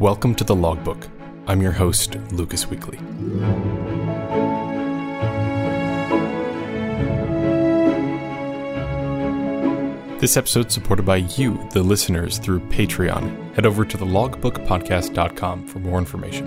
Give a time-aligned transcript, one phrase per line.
[0.00, 1.08] Welcome to the Logbook.
[1.46, 2.98] I'm your host, Lucas Weakley.
[10.18, 13.54] This episode supported by you, the listeners, through Patreon.
[13.54, 16.46] Head over to thelogbookpodcast.com for more information.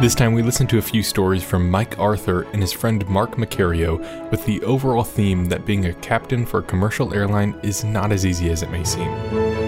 [0.00, 3.32] This time we listen to a few stories from Mike Arthur and his friend Mark
[3.32, 3.98] Macario
[4.30, 8.24] with the overall theme that being a captain for a commercial airline is not as
[8.24, 9.65] easy as it may seem.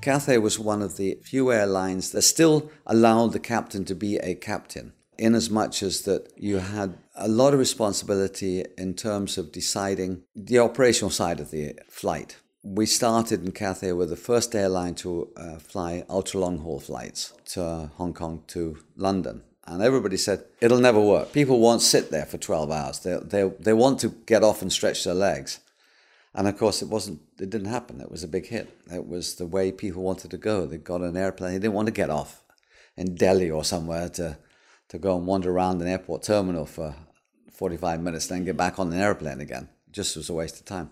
[0.00, 4.34] Cathay was one of the few airlines that still allowed the captain to be a
[4.34, 9.50] captain, in as much as that you had a lot of responsibility in terms of
[9.50, 12.36] deciding the operational side of the flight.
[12.62, 17.32] We started in Cathay with the first airline to uh, fly ultra long haul flights
[17.52, 19.42] to Hong Kong to London.
[19.66, 21.32] And everybody said, it'll never work.
[21.32, 23.00] People won't sit there for 12 hours.
[23.00, 25.60] They, they, they want to get off and stretch their legs.
[26.34, 27.20] And of course, it wasn't.
[27.40, 28.00] It didn't happen.
[28.00, 28.68] It was a big hit.
[28.92, 30.66] It was the way people wanted to go.
[30.66, 31.54] They got an airplane.
[31.54, 32.42] They didn't want to get off
[32.96, 34.38] in Delhi or somewhere to
[34.88, 36.94] to go and wander around an airport terminal for
[37.52, 39.68] 45 minutes, then get back on an airplane again.
[39.86, 40.90] It just was a waste of time.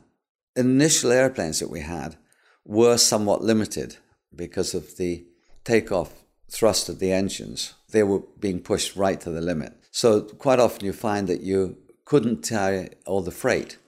[0.54, 2.16] Initial airplanes that we had
[2.64, 3.96] were somewhat limited
[4.34, 5.24] because of the
[5.64, 7.74] takeoff thrust of the engines.
[7.90, 9.74] They were being pushed right to the limit.
[9.90, 13.78] So quite often you find that you couldn't carry all the freight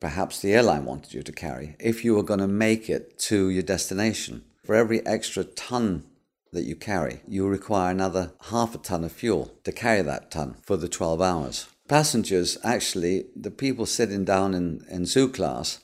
[0.00, 3.48] perhaps the airline wanted you to carry if you were going to make it to
[3.50, 4.44] your destination.
[4.64, 6.04] For every extra ton
[6.52, 10.56] that you carry, you require another half a ton of fuel to carry that ton
[10.62, 11.66] for the 12 hours.
[11.88, 15.80] Passengers, actually, the people sitting down in, in zoo class,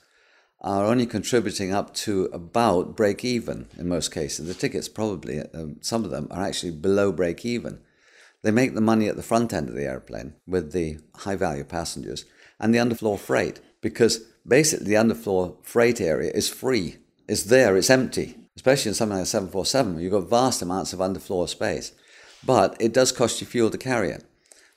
[0.62, 4.46] are only contributing up to about break even in most cases.
[4.46, 7.80] The tickets, probably, um, some of them are actually below break even.
[8.42, 11.64] They make the money at the front end of the airplane with the high value
[11.64, 12.24] passengers
[12.60, 16.96] and the underfloor freight because basically the underfloor freight area is free.
[17.28, 21.00] It's there, it's empty, especially in something like a 747 you've got vast amounts of
[21.00, 21.92] underfloor space.
[22.44, 24.24] But it does cost you fuel to carry it.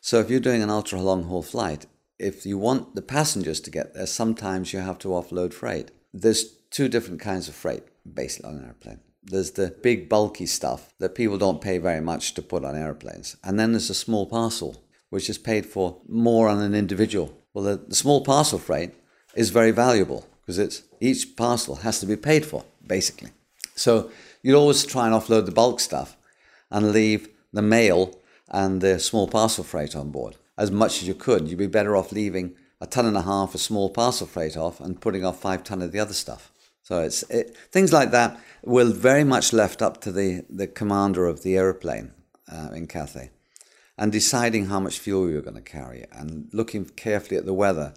[0.02, 1.86] So if you're doing an ultra long haul flight,
[2.20, 5.92] if you want the passengers to get there, sometimes you have to offload freight.
[6.14, 9.00] There's two different kinds of freight basically on an airplane.
[9.24, 13.36] There's the big bulky stuff that people don't pay very much to put on airplanes.
[13.44, 17.36] And then there's a small parcel, which is paid for more on an individual.
[17.54, 18.94] Well, the, the small parcel freight
[19.36, 23.30] is very valuable because it's each parcel has to be paid for, basically.
[23.76, 26.16] So you'd always try and offload the bulk stuff
[26.72, 28.20] and leave the mail
[28.50, 31.48] and the small parcel freight on board as much as you could.
[31.48, 34.80] You'd be better off leaving a ton and a half of small parcel freight off
[34.80, 36.52] and putting off five ton of the other stuff.
[36.84, 41.26] So it's it, things like that were very much left up to the, the commander
[41.26, 42.12] of the aeroplane
[42.52, 43.32] uh, in Cathay
[43.98, 47.94] and deciding how much fuel you're going to carry and looking carefully at the weather.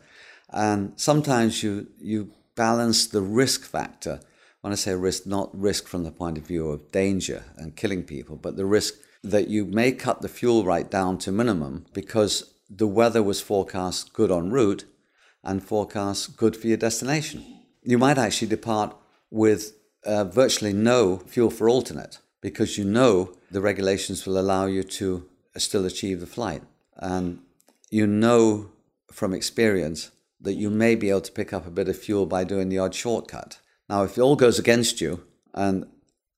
[0.50, 4.20] And sometimes you, you balance the risk factor.
[4.60, 8.03] When I say risk, not risk from the point of view of danger and killing
[8.03, 12.54] people, but the risk that you may cut the fuel right down to minimum because
[12.70, 14.84] the weather was forecast good en route
[15.42, 17.44] and forecast good for your destination.
[17.82, 18.97] You might actually depart
[19.31, 19.72] with
[20.04, 25.28] uh, virtually no fuel for alternate because you know the regulations will allow you to
[25.56, 26.62] still achieve the flight.
[26.97, 27.41] And
[27.91, 28.70] you know
[29.10, 30.10] from experience
[30.41, 32.78] that you may be able to pick up a bit of fuel by doing the
[32.78, 33.59] odd shortcut.
[33.88, 35.87] Now, if it all goes against you, and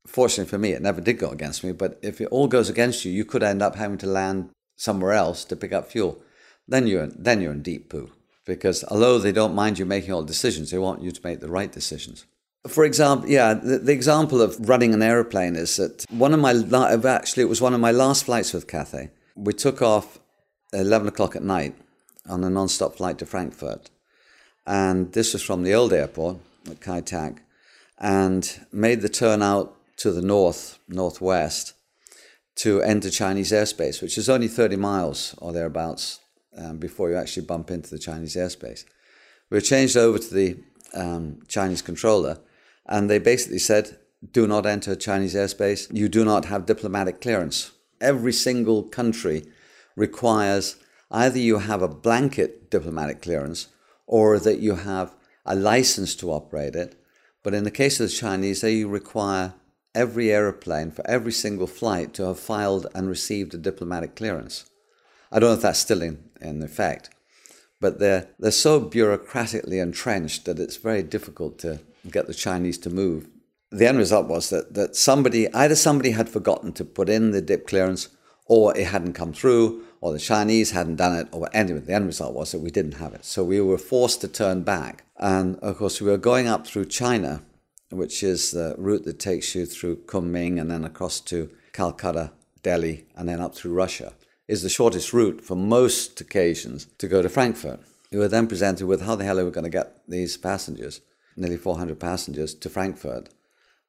[0.07, 1.73] fortunately for me, it never did go against me.
[1.73, 5.13] But if it all goes against you, you could end up having to land somewhere
[5.13, 6.23] else to pick up fuel.
[6.67, 8.11] Then you're then you're in deep poo
[8.47, 11.51] because although they don't mind you making all decisions, they want you to make the
[11.51, 12.27] right decisions.
[12.69, 16.53] For example, yeah, the, the example of running an aeroplane is that one of my
[17.09, 19.11] actually it was one of my last flights with Cathay.
[19.35, 20.19] We took off
[20.73, 21.75] eleven o'clock at night
[22.29, 23.91] on a non-stop flight to Frankfurt,
[24.67, 26.39] and this was from the old airport
[26.71, 27.43] at Kai Tak,
[27.99, 31.75] and made the turn out to the north, northwest,
[32.57, 36.21] to enter Chinese airspace, which is only 30 miles or thereabouts
[36.57, 38.85] um, before you actually bump into the Chinese airspace.
[39.51, 40.59] We were changed over to the
[40.95, 42.39] um, Chinese controller,
[42.87, 43.99] and they basically said,
[44.33, 45.89] do not enter Chinese airspace.
[45.93, 47.73] You do not have diplomatic clearance.
[48.01, 49.45] Every single country
[49.97, 50.77] requires
[51.11, 53.69] either you have a blanket diplomatic clearance
[54.07, 55.15] or that you have
[55.45, 56.97] a license to operate it.
[57.43, 59.55] But in the case of the Chinese, they require
[59.95, 64.69] every aeroplane for every single flight to have filed and received a diplomatic clearance.
[65.33, 67.11] I don't know if that's still in, in effect,
[67.81, 71.81] but they're, they're so bureaucratically entrenched that it's very difficult to
[72.11, 73.29] get the Chinese to move.
[73.71, 77.41] The end result was that, that somebody, either somebody had forgotten to put in the
[77.41, 78.09] dip clearance,
[78.47, 82.07] or it hadn't come through, or the Chinese hadn't done it, or anyway, the end
[82.07, 83.25] result was that we didn't have it.
[83.25, 85.05] So we were forced to turn back.
[85.17, 87.43] And of course, we were going up through China
[87.91, 92.33] which is the route that takes you through Kunming and then across to Calcutta,
[92.63, 94.15] Delhi, and then up through Russia,
[94.49, 97.81] is the shortest route for most occasions to go to Frankfurt.
[98.13, 101.01] We were then presented with how the hell are we going to get these passengers,
[101.37, 103.29] nearly 400 passengers, to Frankfurt,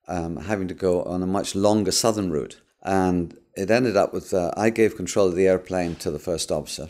[0.08, 2.60] um, having to go on a much longer southern route.
[2.84, 6.52] And it ended up with uh, I gave control of the airplane to the first
[6.52, 6.90] officer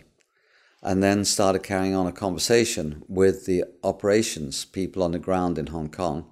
[0.84, 5.68] and then started carrying on a conversation with the operations people on the ground in
[5.68, 6.26] Hong Kong.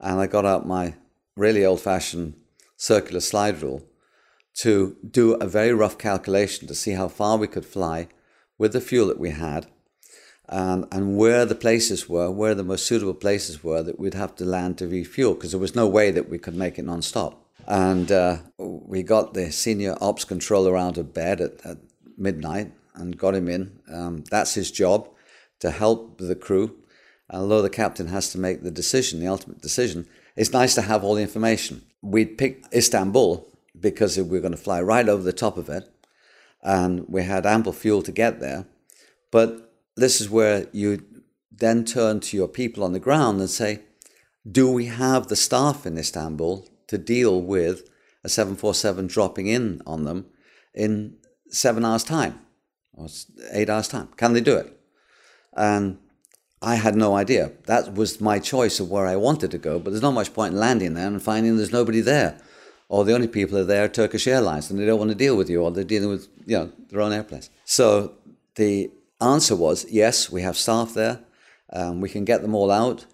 [0.00, 0.94] And I got out my
[1.36, 2.34] really old fashioned
[2.76, 3.82] circular slide rule
[4.56, 8.08] to do a very rough calculation to see how far we could fly
[8.58, 9.66] with the fuel that we had
[10.48, 14.36] and, and where the places were, where the most suitable places were that we'd have
[14.36, 17.43] to land to refuel because there was no way that we could make it non-stop.
[17.66, 21.78] And uh, we got the senior ops controller out of bed at, at
[22.16, 23.80] midnight and got him in.
[23.92, 25.08] Um, that's his job
[25.60, 26.76] to help the crew.
[27.30, 30.06] Although the captain has to make the decision, the ultimate decision,
[30.36, 31.82] it's nice to have all the information.
[32.02, 33.46] We'd picked Istanbul
[33.78, 35.88] because we were going to fly right over the top of it,
[36.62, 38.66] and we had ample fuel to get there.
[39.30, 41.04] But this is where you
[41.50, 43.80] then turn to your people on the ground and say,
[44.50, 47.88] do we have the staff in Istanbul to deal with
[48.22, 50.26] a 747 dropping in on them
[50.74, 51.16] in
[51.48, 52.40] seven hours' time?
[52.96, 53.08] or
[53.52, 54.08] eight hours time.
[54.16, 54.78] Can they do it?
[55.56, 55.98] And
[56.62, 57.52] I had no idea.
[57.66, 60.54] That was my choice of where I wanted to go, but there's not much point
[60.54, 62.38] in landing there and finding there's nobody there.
[62.88, 65.36] Or the only people are there are Turkish Airlines and they don't want to deal
[65.36, 67.50] with you, or they're dealing with you know their own airplanes.
[67.64, 68.14] So
[68.56, 68.90] the
[69.20, 71.20] answer was yes, we have staff there,
[71.72, 73.06] um, we can get them all out.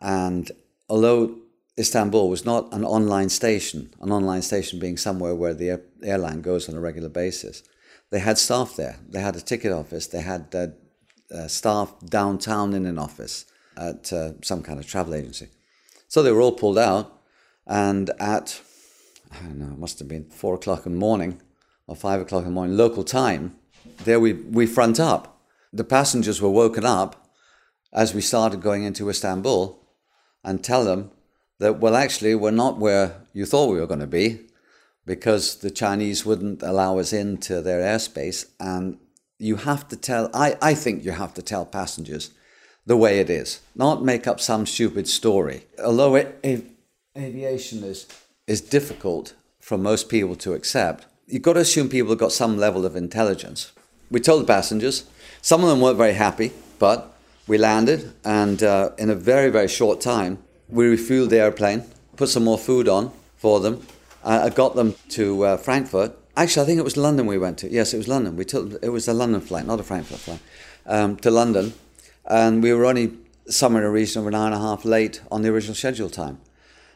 [0.00, 0.50] And
[0.88, 1.38] although
[1.78, 6.40] Istanbul was not an online station, an online station being somewhere where the air, airline
[6.40, 7.62] goes on a regular basis,
[8.10, 8.96] they had staff there.
[9.08, 10.06] They had a ticket office.
[10.06, 10.68] They had uh,
[11.34, 13.46] uh, staff downtown in an office
[13.76, 15.48] at uh, some kind of travel agency.
[16.08, 17.20] So they were all pulled out,
[17.66, 18.60] and at
[19.32, 21.42] I don't know, it must have been four o'clock in the morning
[21.88, 23.56] or five o'clock in the morning local time.
[24.04, 25.42] There we we front up.
[25.72, 27.28] The passengers were woken up
[27.92, 29.82] as we started going into Istanbul,
[30.44, 31.10] and tell them
[31.58, 34.40] that well, actually, we're not where you thought we were going to be
[35.06, 38.46] because the Chinese wouldn't allow us into their airspace.
[38.60, 38.98] And
[39.38, 42.30] you have to tell, I, I think you have to tell passengers
[42.84, 45.64] the way it is, not make up some stupid story.
[45.82, 46.64] Although it, it,
[47.16, 48.06] aviation is,
[48.46, 52.56] is difficult for most people to accept, you've got to assume people have got some
[52.56, 53.72] level of intelligence.
[54.10, 55.04] We told the passengers,
[55.42, 57.12] some of them weren't very happy, but
[57.48, 60.38] we landed, and uh, in a very, very short time,
[60.68, 61.84] we refueled the airplane,
[62.16, 63.86] put some more food on for them,
[64.26, 66.18] I got them to uh, Frankfurt.
[66.36, 67.70] Actually, I think it was London we went to.
[67.70, 68.36] Yes, it was London.
[68.36, 70.40] We took it was a London flight, not a Frankfurt flight,
[70.84, 71.74] um, to London,
[72.24, 73.12] and we were only
[73.48, 76.10] somewhere in a region of an hour and a half late on the original schedule
[76.10, 76.40] time.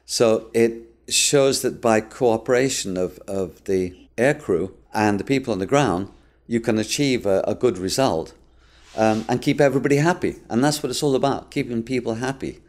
[0.05, 0.73] So it
[1.09, 6.09] shows that by cooperation of, of the aircrew and the people on the ground,
[6.49, 8.35] you can achieve a, a good result
[8.97, 10.37] um, and keep everybody happy.
[10.49, 12.61] And that's what it's all about, keeping people happy.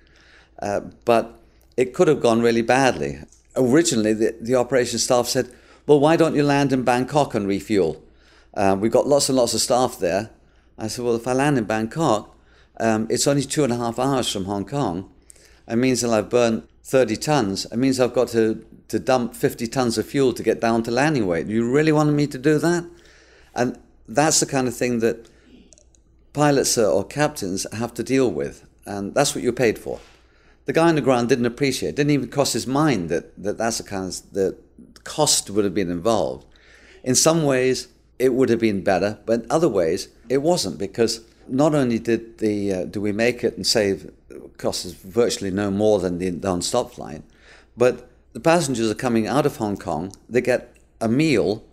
[0.62, 1.40] Uh, but
[1.78, 3.20] it could have gone really badly
[3.56, 5.50] originally the, the operations staff said,
[5.86, 8.02] well, why don't you land in Bangkok and refuel?
[8.54, 10.30] Um, we've got lots and lots of staff there.
[10.78, 12.36] I said, well, if I land in Bangkok,
[12.80, 15.12] um, it's only two and a half hours from Hong Kong.
[15.68, 17.66] It means that I've burned 30 tons.
[17.66, 20.92] It means I've got to, to dump 50 tons of fuel to get down to
[20.92, 21.48] landing weight.
[21.48, 22.86] You really wanted me to do that?
[23.54, 23.78] And
[24.08, 25.30] that's the kind of thing that
[26.34, 28.66] pilots or captains have to deal with.
[28.86, 30.00] And that's what you're paid for
[30.66, 31.90] the guy on the ground didn't appreciate.
[31.90, 34.58] It didn't even cross his mind that, that that's the kind of the
[35.04, 36.46] cost would have been involved.
[37.04, 37.88] In some ways,
[38.20, 42.38] it would have been better, but in other ways, it wasn't because not only did
[42.38, 44.12] the uh, do we make it and save
[44.58, 47.24] costs virtually no more than the non-stop flight,
[47.76, 50.14] but the passengers are coming out of Hong Kong.
[50.30, 51.64] They get a meal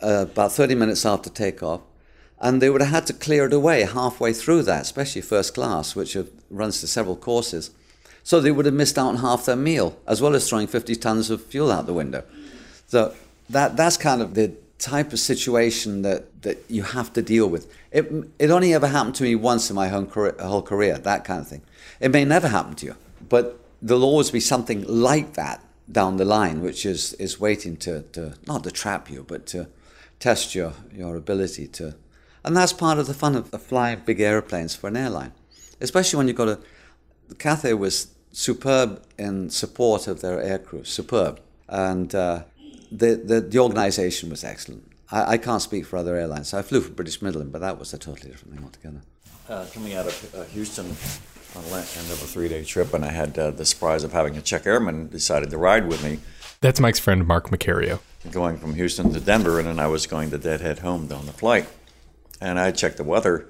[0.00, 1.80] uh, about 30 minutes after takeoff,
[2.40, 5.96] and they would have had to clear it away halfway through that, especially first class,
[5.96, 6.16] which
[6.48, 7.72] runs to several courses.
[8.30, 10.94] So they would have missed out on half their meal, as well as throwing 50
[10.94, 12.22] tons of fuel out the window.
[12.86, 13.12] So
[13.48, 17.66] that, that's kind of the type of situation that, that you have to deal with.
[17.90, 18.08] It,
[18.38, 21.40] it only ever happened to me once in my whole career, whole career, that kind
[21.40, 21.62] of thing.
[21.98, 22.96] It may never happen to you,
[23.28, 28.02] but there'll always be something like that down the line, which is, is waiting to,
[28.12, 29.66] to, not to trap you, but to
[30.20, 31.96] test your, your ability to.
[32.44, 35.32] And that's part of the fun of flying big airplanes for an airline,
[35.80, 36.60] especially when you've got a
[37.38, 41.40] Cathay was superb in support of their aircrew, superb.
[41.68, 42.44] And uh,
[42.90, 44.90] the, the, the organization was excellent.
[45.10, 46.54] I, I, can't speak for other airlines.
[46.54, 49.00] I flew for British Midland, but that was a totally different thing altogether.
[49.48, 50.86] Uh, coming out of uh, Houston,
[51.56, 54.36] on the end of a three-day trip, and I had uh, the surprise of having
[54.36, 56.20] a check airman decided to ride with me.
[56.60, 58.00] That's Mike's friend Mark Macario.
[58.30, 61.32] Going from Houston to Denver, and then I was going to Deadhead home on the
[61.32, 61.66] flight,
[62.40, 63.48] and I checked the weather,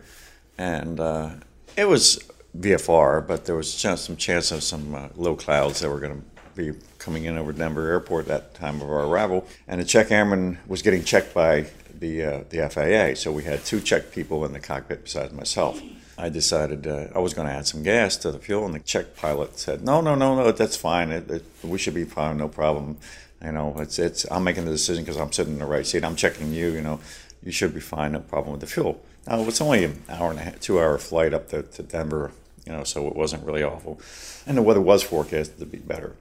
[0.56, 1.30] and uh,
[1.76, 2.20] it was
[2.56, 6.26] VFR, but there was some chance of some uh, low clouds that were going to
[6.54, 10.10] be coming in over Denver Airport at that time of our arrival, and the check
[10.10, 11.66] airman was getting checked by
[11.98, 13.14] the uh, the FAA.
[13.14, 15.80] So we had two check people in the cockpit besides myself.
[16.18, 18.80] I decided uh, I was going to add some gas to the fuel, and the
[18.80, 21.10] check pilot said, "No, no, no, no, that's fine.
[21.10, 22.98] It, it, we should be fine, no problem.
[23.42, 24.30] You know, it's it's.
[24.30, 26.04] I'm making the decision because I'm sitting in the right seat.
[26.04, 26.68] I'm checking you.
[26.72, 27.00] You know,
[27.42, 30.40] you should be fine, no problem with the fuel." Now it's only an hour and
[30.40, 32.32] a half, two hour flight up to, to Denver.
[32.70, 34.00] You know, so it wasn't really awful,
[34.46, 36.14] and the weather was forecasted to be better.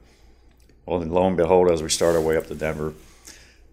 [0.84, 2.96] Well, then lo and behold, as we start our way up to Denver,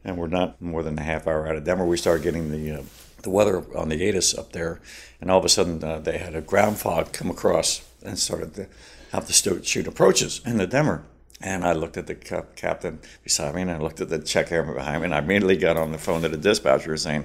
[0.05, 2.81] and we're not more than a half hour out of Denver, we start getting the
[2.81, 2.83] uh,
[3.23, 4.79] the weather on the ATIS up there,
[5.23, 8.53] and all of a sudden uh, they had a ground fog come across and started
[8.57, 8.67] to
[9.11, 11.03] have to shoot approaches in the Denver.
[11.41, 14.75] And I looked at the captain beside me, and I looked at the check airman
[14.75, 17.25] behind me, and I immediately got on the phone to the dispatcher saying,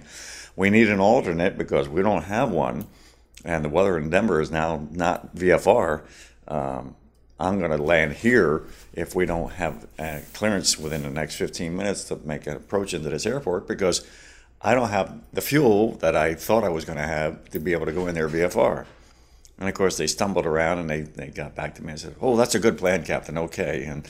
[0.55, 2.88] "We need an alternate because we don't have one,
[3.44, 6.04] and the weather in Denver is now not VFR."
[6.48, 6.96] Um,
[7.42, 9.88] I'm going to land here if we don't have
[10.34, 14.06] clearance within the next 15 minutes to make an approach into this airport because
[14.62, 17.74] I don't have the fuel that I thought I was going to have to be
[17.74, 18.86] able to go in there VFR.
[19.58, 22.16] And of course, they stumbled around and they, they got back to me and said,
[22.22, 23.38] Oh, that's a good plan, Captain.
[23.38, 23.86] Okay.
[23.86, 24.08] And,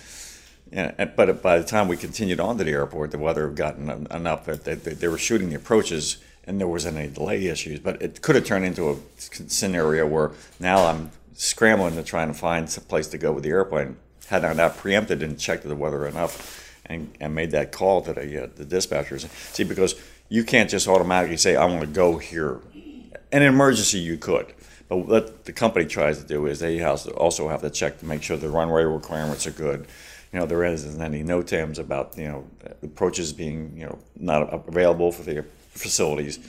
[0.71, 4.07] and but by the time we continued on to the airport, the weather had gotten
[4.11, 7.79] enough that they, they were shooting the approaches and there wasn't any delay issues.
[7.79, 12.35] But it could have turned into a scenario where now I'm scrambling to try and
[12.35, 13.97] find some place to go with the airplane.
[14.27, 18.13] Had I not preempted and checked the weather enough and, and made that call to
[18.13, 19.27] the, uh, the dispatchers.
[19.53, 19.95] See, because
[20.29, 22.59] you can't just automatically say, I want to go here.
[22.73, 24.53] In an emergency, you could.
[24.87, 28.23] But what the company tries to do is they also have to check to make
[28.23, 29.87] sure the runway requirements are good.
[30.33, 32.47] You know, there isn't any NOTAMs about, you know,
[32.83, 36.39] approaches being, you know, not available for the facilities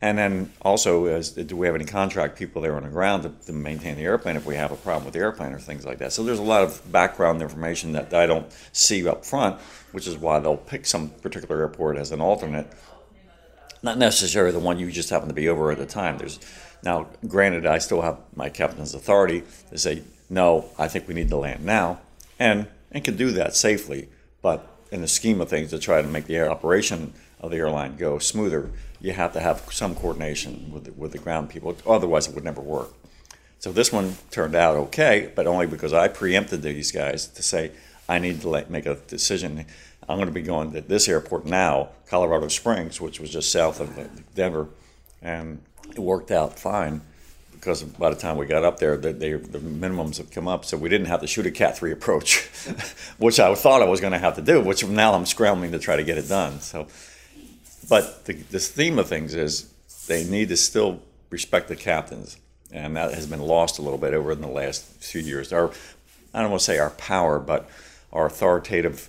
[0.00, 3.32] and then also, is, do we have any contract people there on the ground to,
[3.46, 5.98] to, maintain the airplane if we have a problem with the airplane or things like
[5.98, 6.12] that?
[6.12, 10.16] So there's a lot of background information that I don't see up front, which is
[10.16, 12.68] why they'll pick some particular airport as an alternate,
[13.82, 16.16] not necessarily the one you just happen to be over at the time.
[16.18, 16.38] There's
[16.84, 20.66] now, granted, I still have my captain's authority to say no.
[20.78, 21.98] I think we need to land now,
[22.38, 24.08] and and can do that safely.
[24.42, 27.56] But in the scheme of things, to try to make the air operation of the
[27.56, 31.76] airline go smoother you have to have some coordination with the, with the ground people.
[31.86, 32.92] Otherwise, it would never work.
[33.60, 37.72] So this one turned out okay, but only because I preempted these guys to say
[38.08, 39.66] I need to make a decision.
[40.08, 43.80] I'm going to be going to this airport now, Colorado Springs, which was just south
[43.80, 44.68] of Denver,
[45.22, 47.02] and it worked out fine
[47.52, 50.64] because by the time we got up there, the, they, the minimums have come up,
[50.64, 52.46] so we didn't have to shoot a Cat 3 approach,
[53.18, 55.80] which I thought I was going to have to do, which now I'm scrambling to
[55.80, 56.60] try to get it done.
[56.60, 56.86] So
[57.88, 59.72] but the, the theme of things is
[60.06, 62.38] they need to still respect the captains,
[62.72, 65.52] and that has been lost a little bit over in the last few years.
[65.52, 65.70] Our,
[66.34, 67.68] I don't want to say our power, but
[68.12, 69.08] our authoritative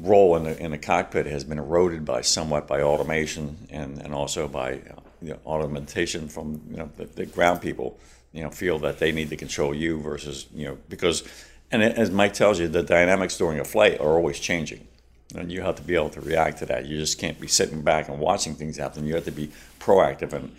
[0.00, 4.14] role in the, in the cockpit has been eroded by somewhat by automation and, and
[4.14, 4.80] also by
[5.20, 7.98] you know, automation from you know, the, the, ground people.
[8.32, 11.22] You know, feel that they need to control you versus you know because,
[11.70, 14.88] and as Mike tells you, the dynamics during a flight are always changing.
[15.34, 16.86] And you have to be able to react to that.
[16.86, 19.06] You just can't be sitting back and watching things happen.
[19.06, 20.52] You have to be proactive in,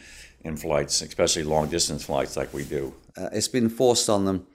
[0.43, 2.93] in flights, especially long distance flights like we do.
[3.15, 4.47] Uh, it's been forced on them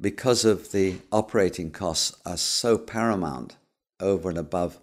[0.00, 3.56] because of the operating costs are so paramount
[4.00, 4.78] over and above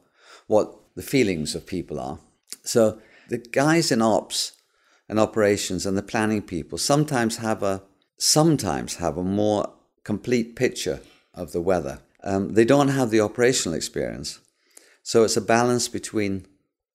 [0.47, 2.19] what the feelings of people are.
[2.63, 4.53] So the guys in ops
[5.07, 7.83] and operations and the planning people sometimes have a
[8.17, 9.71] sometimes have a more
[10.03, 11.01] complete picture
[11.33, 11.99] of the weather.
[12.23, 14.39] Um, they don't have the operational experience,
[15.03, 16.45] so it's a balance between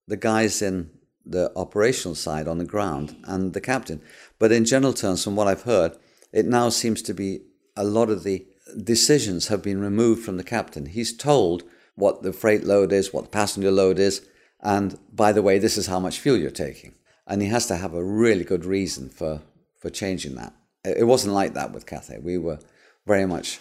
[0.06, 0.90] the guys in
[1.24, 4.00] the operational side on the ground and the captain.
[4.38, 5.96] But in general terms, from what I've heard,
[6.32, 7.40] it now seems to be
[7.76, 8.46] a lot of the
[8.82, 10.86] decisions have been removed from the captain.
[10.86, 14.26] He's told what the freight load is, what the passenger load is,
[14.60, 16.94] and by the way, this is how much fuel you're taking.
[17.26, 19.42] And he has to have a really good reason for,
[19.78, 20.54] for changing that.
[20.84, 22.18] It wasn't like that with Cathay.
[22.18, 22.60] We were
[23.06, 23.58] very much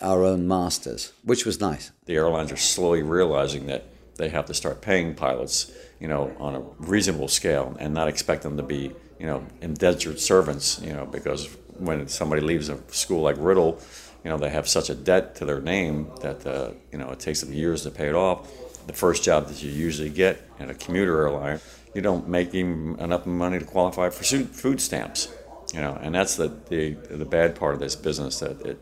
[0.00, 1.90] our own masters, which was nice.
[2.06, 3.84] The airlines are slowly realizing that
[4.16, 8.42] they have to start paying pilots, you know, on a reasonable scale and not expect
[8.42, 13.22] them to be, you know, indentured servants, you know, because when somebody leaves a school
[13.22, 13.80] like Riddle,
[14.24, 17.20] you know, they have such a debt to their name that, uh, you know, it
[17.20, 18.50] takes them years to pay it off.
[18.86, 21.60] The first job that you usually get in a commuter airline,
[21.94, 25.28] you don't make even enough money to qualify for food stamps.
[25.74, 28.80] You know, and that's the, the, the bad part of this business that it,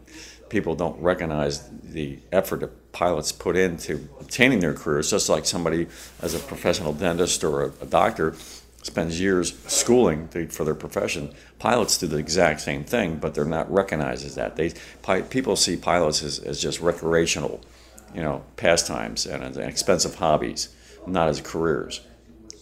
[0.48, 5.88] people don't recognize the effort that pilots put into obtaining their careers, just like somebody
[6.22, 8.34] as a professional dentist or a, a doctor
[8.82, 11.34] spends years schooling to, for their profession.
[11.58, 14.54] Pilots do the exact same thing, but they're not recognized as that.
[14.54, 17.60] They pi, people see pilots as, as just recreational,
[18.14, 20.68] you know, pastimes and, and expensive hobbies,
[21.06, 22.00] not as careers.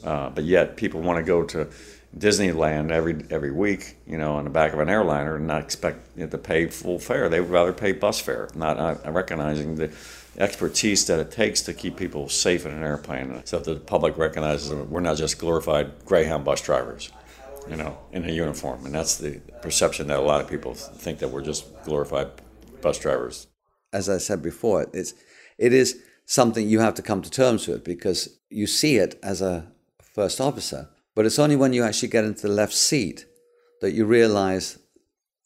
[0.03, 1.69] Uh, but yet, people want to go to
[2.17, 6.17] Disneyland every every week, you know, on the back of an airliner and not expect
[6.17, 7.29] you know, to pay full fare.
[7.29, 9.91] They would rather pay bus fare, not uh, recognizing the
[10.39, 13.43] expertise that it takes to keep people safe in an airplane.
[13.45, 17.11] So that the public recognizes that we're not just glorified Greyhound bus drivers,
[17.69, 18.87] you know, in a uniform.
[18.87, 22.29] And that's the perception that a lot of people think that we're just glorified
[22.81, 23.49] bus drivers.
[23.93, 25.15] As I said before, it's
[25.59, 29.43] it is something you have to come to terms with because you see it as
[29.43, 29.67] a
[30.15, 33.27] first officer, but it's only when you actually get into the left seat
[33.81, 34.79] that you realize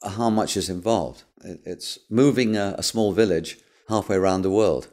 [0.04, 1.24] how much is involved.
[1.42, 3.58] It's moving a, a small village
[3.88, 4.88] halfway around the world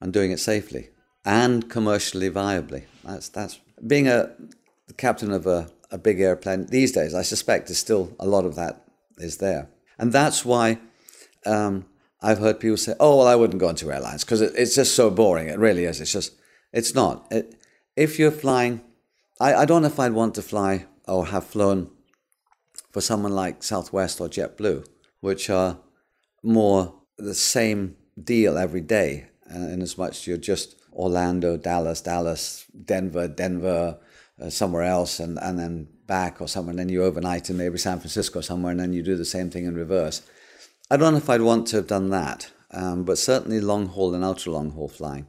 [0.00, 0.90] and doing it safely
[1.24, 2.84] and commercially viably.
[3.04, 4.30] That's that's being a
[4.96, 7.14] captain of a, a big airplane these days.
[7.14, 8.84] I suspect there's still a lot of that
[9.18, 10.78] is there, and that's why
[11.46, 11.86] um,
[12.22, 14.94] I've heard people say, "Oh, well, I wouldn't go into airlines because it, it's just
[14.94, 16.00] so boring." It really is.
[16.00, 16.32] It's just
[16.72, 17.26] it's not.
[17.30, 17.54] It,
[17.96, 18.80] if you're flying,
[19.40, 21.90] I, I don't know if I'd want to fly or have flown
[22.90, 24.86] for someone like Southwest or JetBlue,
[25.20, 25.78] which are
[26.42, 32.66] more the same deal every day, uh, in as much you're just Orlando, Dallas, Dallas,
[32.84, 33.98] Denver, Denver,
[34.40, 37.78] uh, somewhere else, and, and then back or somewhere, and then you overnight in maybe
[37.78, 40.22] San Francisco somewhere, and then you do the same thing in reverse.
[40.90, 44.14] I don't know if I'd want to have done that, um, but certainly long haul
[44.14, 45.26] and ultra long haul flying,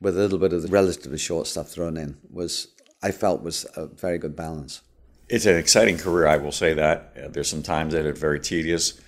[0.00, 2.68] with a little bit of the relatively short stuff thrown in, was
[3.02, 4.82] I felt was a very good balance.
[5.28, 7.16] It's an exciting career, I will say that.
[7.16, 9.00] Uh, there's some times that it's very tedious,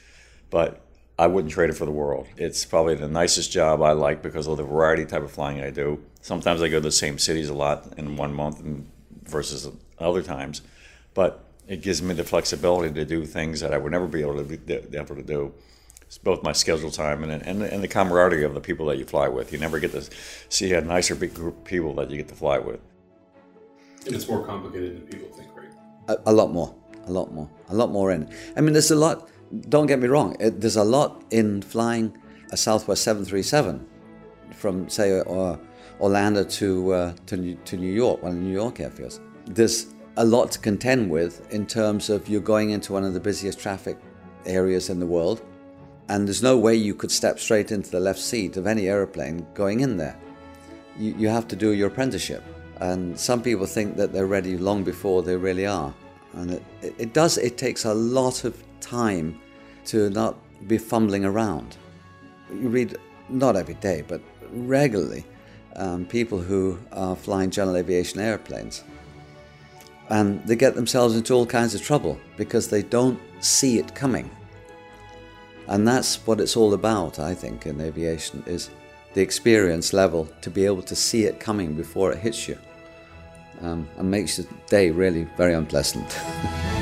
[0.51, 0.81] but
[1.19, 2.27] I wouldn't trade it for the world.
[2.37, 5.71] It's probably the nicest job I like because of the variety type of flying I
[5.71, 6.03] do.
[6.23, 8.63] Sometimes I go to the same cities a lot in one month
[9.25, 10.63] versus other times,
[11.13, 14.37] but it gives me the flexibility to do things that I would never be able
[14.37, 15.53] to be able to do.
[16.03, 19.05] It's both my schedule time and, and and the camaraderie of the people that you
[19.05, 19.53] fly with.
[19.53, 20.09] You never get to
[20.49, 22.81] see a nicer big group of people that you get to fly with.
[24.07, 25.69] And it's more complicated than people think, right?
[26.09, 26.75] A, a lot more,
[27.07, 28.29] a lot more, a lot more in.
[28.57, 29.29] I mean, there's a lot
[29.69, 32.17] don't get me wrong, it, there's a lot in flying
[32.51, 33.87] a Southwest 737
[34.53, 35.57] from, say, uh,
[36.01, 39.21] Orlando to, uh, to, to New York, one of the New York airfields.
[39.47, 43.21] There's a lot to contend with in terms of you're going into one of the
[43.21, 43.99] busiest traffic
[44.47, 45.43] areas in the world,
[46.09, 49.47] and there's no way you could step straight into the left seat of any aeroplane
[49.55, 50.19] going in there.
[50.99, 52.43] You, you have to do your apprenticeship,
[52.83, 55.95] and some people think that they're ready long before they really are.
[56.33, 56.63] And it,
[56.99, 59.41] it does, it takes a lot of time
[59.87, 60.35] to not
[60.67, 61.77] be fumbling around.
[62.51, 62.97] You read,
[63.29, 65.25] not every day, but regularly,
[65.77, 68.83] um, people who are flying general aviation airplanes.
[70.09, 74.29] And they get themselves into all kinds of trouble because they don't see it coming.
[75.69, 78.71] And that's what it's all about, I think, in aviation, is
[79.15, 82.59] the experience level to be able to see it coming before it hits you.
[83.63, 86.19] Um, and makes the day really very unpleasant.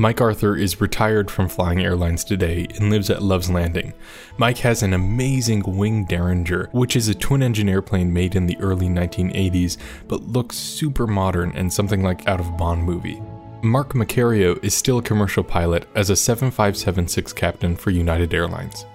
[0.00, 3.92] Mike Arthur is retired from flying airlines today and lives at Love's Landing.
[4.38, 8.56] Mike has an amazing Wing Derringer, which is a twin engine airplane made in the
[8.60, 9.76] early 1980s
[10.08, 13.20] but looks super modern and something like out of Bond movie.
[13.62, 18.86] Mark Macario is still a commercial pilot as a 7576 captain for United Airlines.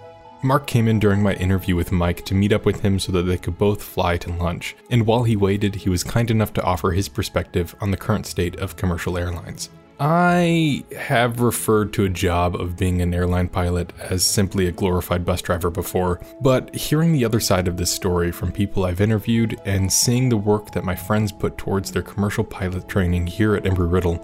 [0.46, 3.24] Mark came in during my interview with Mike to meet up with him so that
[3.24, 6.64] they could both fly to lunch, and while he waited, he was kind enough to
[6.64, 9.70] offer his perspective on the current state of commercial airlines.
[10.00, 15.26] I have referred to a job of being an airline pilot as simply a glorified
[15.26, 19.60] bus driver before, but hearing the other side of this story from people I've interviewed
[19.66, 23.64] and seeing the work that my friends put towards their commercial pilot training here at
[23.64, 24.24] Embry Riddle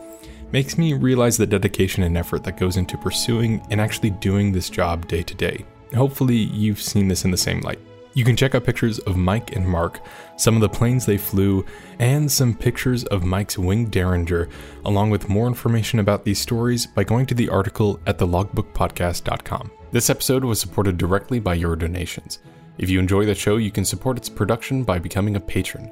[0.52, 4.70] makes me realize the dedication and effort that goes into pursuing and actually doing this
[4.70, 5.66] job day to day.
[5.96, 7.80] Hopefully, you've seen this in the same light.
[8.14, 10.02] You can check out pictures of Mike and Mark,
[10.36, 11.66] some of the planes they flew,
[12.00, 14.50] and some pictures of Mike's Wing Derringer,
[14.84, 19.72] along with more information about these stories by going to the article at thelogbookpodcast.com.
[19.92, 22.40] This episode was supported directly by your donations.
[22.78, 25.92] If you enjoy the show, you can support its production by becoming a patron.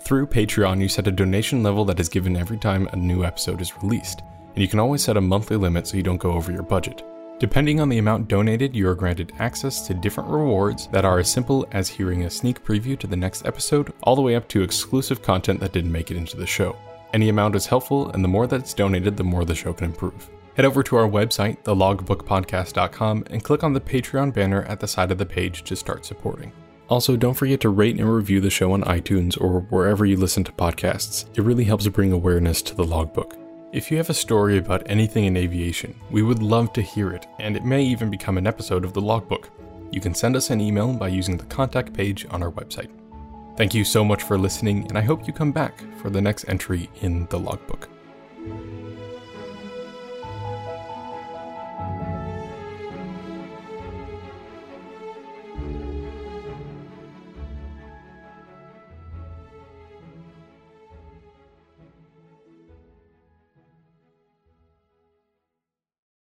[0.00, 3.62] Through Patreon, you set a donation level that is given every time a new episode
[3.62, 4.20] is released,
[4.54, 7.02] and you can always set a monthly limit so you don't go over your budget.
[7.40, 11.30] Depending on the amount donated, you are granted access to different rewards that are as
[11.30, 14.62] simple as hearing a sneak preview to the next episode, all the way up to
[14.62, 16.76] exclusive content that didn't make it into the show.
[17.12, 20.30] Any amount is helpful, and the more that's donated, the more the show can improve.
[20.56, 25.10] Head over to our website, thelogbookpodcast.com, and click on the Patreon banner at the side
[25.10, 26.52] of the page to start supporting.
[26.88, 30.44] Also, don't forget to rate and review the show on iTunes or wherever you listen
[30.44, 31.26] to podcasts.
[31.36, 33.36] It really helps bring awareness to the logbook.
[33.74, 37.26] If you have a story about anything in aviation, we would love to hear it,
[37.40, 39.50] and it may even become an episode of the logbook.
[39.90, 42.90] You can send us an email by using the contact page on our website.
[43.56, 46.44] Thank you so much for listening, and I hope you come back for the next
[46.46, 47.88] entry in the logbook.